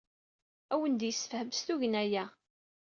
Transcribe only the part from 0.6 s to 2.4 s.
Ad awen-d-yessefhem s tugna-a.